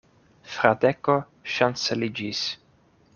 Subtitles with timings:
[0.53, 1.17] Fradeko
[1.57, 2.43] ŝanceliĝis.